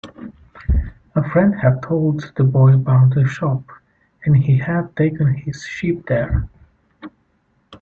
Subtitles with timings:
[1.15, 3.65] A friend had told the boy about the shop,
[4.25, 6.49] and he had taken his sheep there.